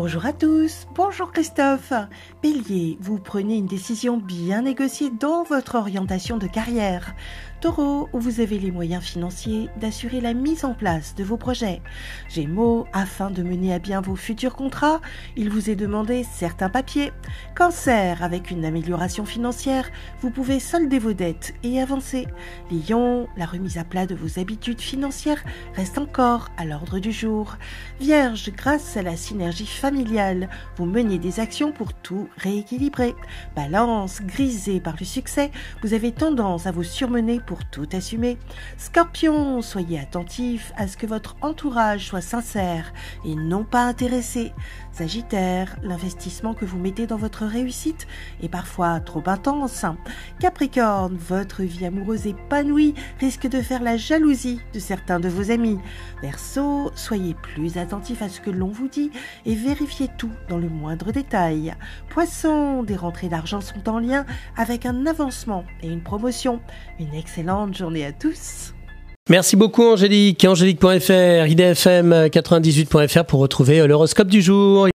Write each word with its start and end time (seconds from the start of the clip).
Bonjour 0.00 0.26
à 0.26 0.32
tous, 0.32 0.86
bonjour 0.94 1.32
Christophe. 1.32 1.92
Bélier, 2.40 2.96
vous 3.00 3.18
prenez 3.18 3.56
une 3.56 3.66
décision 3.66 4.16
bien 4.16 4.62
négociée 4.62 5.10
dans 5.10 5.42
votre 5.42 5.74
orientation 5.74 6.36
de 6.36 6.46
carrière. 6.46 7.16
Taureau, 7.60 8.08
vous 8.12 8.38
avez 8.38 8.60
les 8.60 8.70
moyens 8.70 9.02
financiers 9.02 9.68
d'assurer 9.80 10.20
la 10.20 10.32
mise 10.32 10.64
en 10.64 10.74
place 10.74 11.16
de 11.16 11.24
vos 11.24 11.36
projets. 11.36 11.82
Gémeaux, 12.28 12.86
afin 12.92 13.32
de 13.32 13.42
mener 13.42 13.74
à 13.74 13.80
bien 13.80 14.00
vos 14.00 14.14
futurs 14.14 14.54
contrats, 14.54 15.00
il 15.34 15.50
vous 15.50 15.68
est 15.68 15.74
demandé 15.74 16.22
certains 16.22 16.68
papiers. 16.68 17.10
Cancer, 17.56 18.22
avec 18.22 18.52
une 18.52 18.64
amélioration 18.64 19.24
financière, 19.24 19.90
vous 20.20 20.30
pouvez 20.30 20.60
solder 20.60 21.00
vos 21.00 21.14
dettes 21.14 21.54
et 21.64 21.82
avancer. 21.82 22.28
Lion, 22.70 23.26
la 23.36 23.46
remise 23.46 23.78
à 23.78 23.82
plat 23.82 24.06
de 24.06 24.14
vos 24.14 24.38
habitudes 24.38 24.80
financières 24.80 25.42
reste 25.74 25.98
encore 25.98 26.50
à 26.56 26.64
l'ordre 26.64 27.00
du 27.00 27.10
jour. 27.10 27.56
Vierge, 27.98 28.52
grâce 28.56 28.96
à 28.96 29.02
la 29.02 29.16
synergie 29.16 29.66
vous 30.76 30.84
menez 30.84 31.18
des 31.18 31.40
actions 31.40 31.72
pour 31.72 31.94
tout 31.94 32.28
rééquilibrer. 32.36 33.14
Balance, 33.56 34.20
grisée 34.22 34.80
par 34.80 34.96
le 34.98 35.06
succès, 35.06 35.50
vous 35.82 35.94
avez 35.94 36.12
tendance 36.12 36.66
à 36.66 36.72
vous 36.72 36.82
surmener 36.84 37.40
pour 37.40 37.64
tout 37.64 37.88
assumer. 37.92 38.36
Scorpion, 38.76 39.62
soyez 39.62 39.98
attentif 39.98 40.72
à 40.76 40.88
ce 40.88 40.96
que 40.96 41.06
votre 41.06 41.36
entourage 41.40 42.06
soit 42.06 42.20
sincère 42.20 42.92
et 43.24 43.34
non 43.34 43.64
pas 43.64 43.84
intéressé. 43.84 44.52
Sagittaire, 44.92 45.76
l'investissement 45.82 46.54
que 46.54 46.64
vous 46.64 46.78
mettez 46.78 47.06
dans 47.06 47.16
votre 47.16 47.46
réussite 47.46 48.06
est 48.42 48.48
parfois 48.48 49.00
trop 49.00 49.22
intense. 49.26 49.84
Capricorne, 50.40 51.16
votre 51.16 51.62
vie 51.62 51.86
amoureuse 51.86 52.26
épanouie 52.26 52.94
risque 53.20 53.46
de 53.46 53.62
faire 53.62 53.82
la 53.82 53.96
jalousie 53.96 54.60
de 54.74 54.80
certains 54.80 55.20
de 55.20 55.28
vos 55.28 55.50
amis. 55.50 55.78
Verseau, 56.20 56.90
soyez 56.94 57.34
plus 57.34 57.78
attentif 57.78 58.22
à 58.22 58.28
ce 58.28 58.40
que 58.40 58.50
l'on 58.50 58.68
vous 58.68 58.88
dit 58.88 59.10
et 59.46 59.54
vérifiez 59.54 59.77
tout 60.16 60.30
dans 60.48 60.58
le 60.58 60.68
moindre 60.68 61.12
détail. 61.12 61.74
Poisson, 62.08 62.82
des 62.82 62.96
rentrées 62.96 63.28
d'argent 63.28 63.60
sont 63.60 63.88
en 63.88 63.98
lien 63.98 64.24
avec 64.56 64.86
un 64.86 65.06
avancement 65.06 65.64
et 65.82 65.88
une 65.88 66.02
promotion. 66.02 66.60
Une 66.98 67.14
excellente 67.14 67.76
journée 67.76 68.04
à 68.04 68.12
tous. 68.12 68.74
Merci 69.30 69.56
beaucoup 69.56 69.84
Angélique. 69.84 70.42
Angélique.fr, 70.44 71.46
idfm98.fr 71.46 73.24
pour 73.24 73.40
retrouver 73.40 73.86
l'horoscope 73.86 74.28
du 74.28 74.40
jour. 74.40 74.86